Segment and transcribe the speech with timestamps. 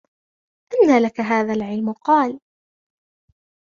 [0.73, 2.39] أَنَّى لَك هَذَا الْعِلْمُ؟ قَالَ